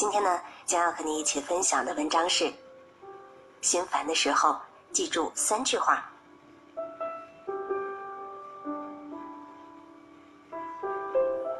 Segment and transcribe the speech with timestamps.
[0.00, 2.50] 今天呢，将要和你一起分享的文章是：
[3.60, 4.58] 心烦的时候，
[4.92, 6.10] 记住三句话。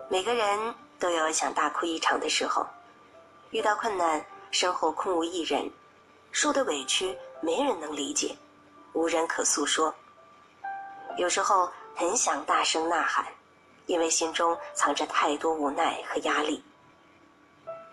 [0.09, 2.67] 每个人都有想大哭一场的时候，
[3.51, 5.71] 遇到困难，身后空无一人，
[6.33, 8.35] 受的委屈没人能理解，
[8.95, 9.95] 无人可诉说。
[11.19, 13.27] 有时候很想大声呐喊，
[13.85, 16.65] 因为心中藏着太多无奈和压力。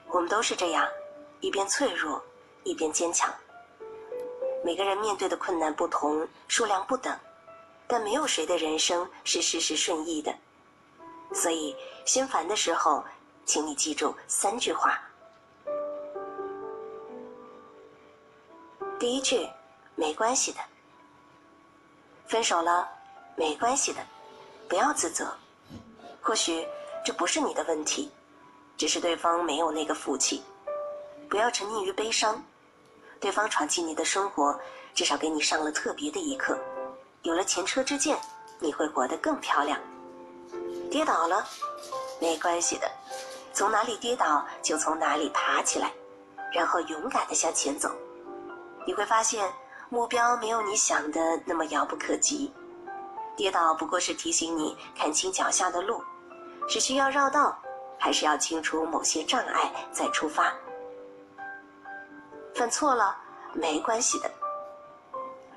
[0.10, 0.88] 我们都是这样，
[1.42, 2.22] 一边脆弱，
[2.64, 3.34] 一边坚强。
[4.64, 7.18] 每个人面对的困难不同，数量不等，
[7.88, 10.34] 但没有谁的人生是事事顺意的。
[11.34, 11.76] 所以，
[12.06, 13.04] 心烦的时候，
[13.46, 15.00] 请你记住三句话。
[18.98, 19.48] 第一句，
[19.96, 20.60] 没关系的。
[22.26, 22.88] 分手了，
[23.36, 24.00] 没关系的，
[24.68, 25.32] 不要自责。
[26.22, 26.68] 或许
[27.06, 28.12] 这不是你的问题。
[28.78, 30.44] 只是对方没有那个福气，
[31.28, 32.42] 不要沉溺于悲伤。
[33.20, 34.58] 对方闯进你的生活，
[34.94, 36.56] 至少给你上了特别的一课。
[37.24, 38.16] 有了前车之鉴，
[38.60, 39.80] 你会活得更漂亮。
[40.92, 41.44] 跌倒了，
[42.22, 42.90] 没关系的，
[43.52, 45.92] 从哪里跌倒就从哪里爬起来，
[46.54, 47.90] 然后勇敢的向前走。
[48.86, 49.52] 你会发现，
[49.90, 52.54] 目标没有你想的那么遥不可及。
[53.36, 56.02] 跌倒不过是提醒你看清脚下的路，
[56.70, 57.58] 是需要绕道。
[58.00, 60.54] 还是要清除某些障碍再出发。
[62.56, 63.16] 犯错了
[63.54, 64.32] 没关系的，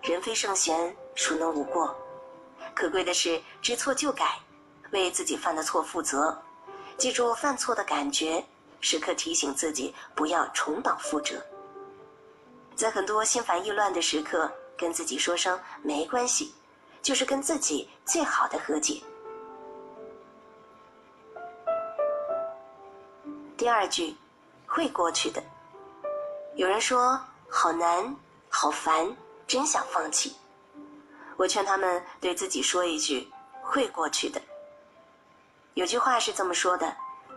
[0.03, 1.97] 人非圣贤，孰能无过？
[2.75, 4.39] 可贵的是知错就改，
[4.91, 6.37] 为自己犯的错负责。
[6.97, 8.45] 记住犯错的感觉，
[8.81, 11.43] 时刻提醒自己不要重蹈覆辙。
[12.77, 16.55] 在很多心烦意乱的时刻，跟自己说声没关系，
[17.03, 19.03] 就是跟自己最好的和解。
[23.61, 24.17] 第二句，
[24.67, 25.43] 会过去的。
[26.55, 28.17] 有人说好难，
[28.49, 29.15] 好烦，
[29.47, 30.35] 真想放弃。
[31.37, 34.41] 我劝他们对自己说一句：会过去的。
[35.75, 36.91] 有句话是这么说的：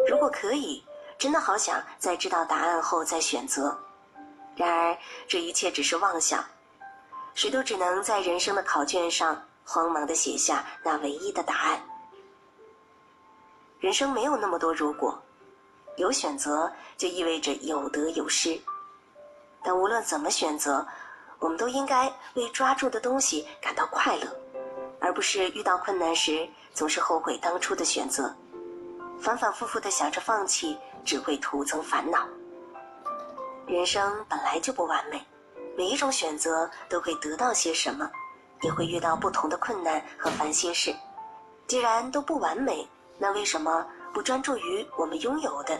[0.07, 0.81] 如果可以，
[1.17, 3.77] 真的好想在知道答案后再选择。
[4.55, 4.97] 然而，
[5.27, 6.41] 这一切只是妄想。
[7.33, 11.83] 谁都只能在人生的考卷上慌忙的写下那唯一的答案。
[13.81, 15.21] 人生没有那么多如果。
[15.97, 18.59] 有选择就意味着有得有失，
[19.63, 20.85] 但无论怎么选择，
[21.37, 24.27] 我们都应该为抓住的东西感到快乐，
[24.99, 28.33] 而不是遇到困难时总是后悔当初的选择，
[29.21, 32.27] 反反复复的想着放弃，只会徒增烦恼。
[33.67, 35.23] 人生本来就不完美，
[35.77, 38.09] 每一种选择都会得到些什么，
[38.61, 40.93] 也会遇到不同的困难和烦心事。
[41.67, 42.87] 既然都不完美，
[43.19, 43.85] 那为什么？
[44.13, 45.79] 不专注于我们拥有的，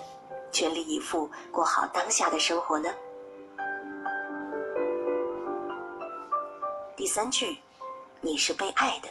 [0.51, 2.89] 全力以赴过好当下的生活呢？
[6.95, 7.59] 第三句，
[8.21, 9.09] 你是被爱的。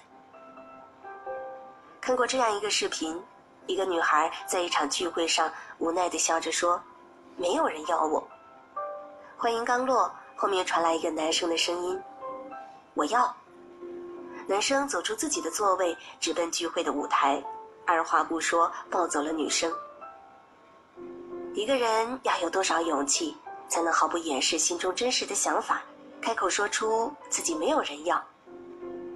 [2.00, 3.22] 看过这样一个视频，
[3.66, 6.82] 一个女孩在一场聚会上无奈的笑着说
[7.38, 8.26] ：“没有人要我。”
[9.38, 12.00] 话音刚落，后面传来一个男生的声音
[12.94, 13.32] ：“我要。”
[14.48, 17.40] 男生走出自己的座位，直奔聚会的舞台。
[17.92, 19.70] 二话不说抱走了女生。
[21.54, 23.36] 一个人要有多少勇气，
[23.68, 25.82] 才能毫不掩饰心中真实的想法，
[26.20, 28.20] 开口说出自己没有人要？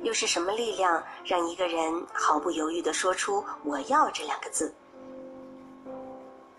[0.02, 4.72] 又是什么力量让一个人毫不犹豫地说出“我要”这两个字？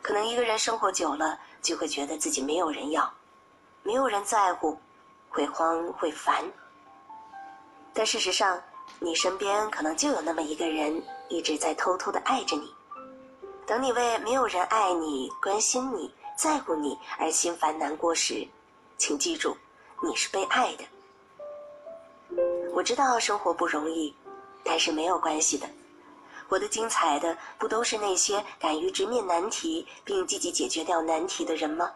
[0.01, 3.09] 可能一个人生活久了，就会觉得自己没有人要，
[3.83, 4.75] 没有人在乎，
[5.29, 6.43] 会慌会烦。
[7.93, 8.61] 但事实上，
[8.99, 11.01] 你身边可能就有那么一个人。
[11.29, 12.73] 一直在偷偷的爱着你，
[13.65, 18.47] 等你为没有人爱你、关心你、在乎你而心烦难过时，
[18.97, 19.53] 请记住，
[20.01, 20.85] 你是被爱的。
[22.73, 24.15] 我知道生活不容易，
[24.63, 25.67] 但是没有关系的。
[26.47, 31.91] 活得精彩的不都是那些敢于直面难题并积极解决掉难题的人吗？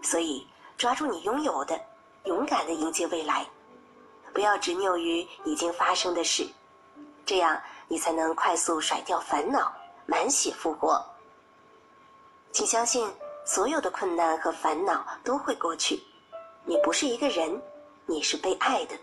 [0.00, 0.46] 所以，
[0.78, 1.78] 抓住你拥有的，
[2.24, 3.46] 勇敢的迎接未来，
[4.32, 6.46] 不要执拗于已经发生的事，
[7.24, 7.60] 这样。
[7.90, 9.72] 你才能快速甩掉烦恼，
[10.04, 11.02] 满血复活。
[12.52, 13.10] 请相信，
[13.46, 16.02] 所有的困难和烦恼都会过去。
[16.66, 17.58] 你不是一个人，
[18.04, 18.94] 你是被爱的。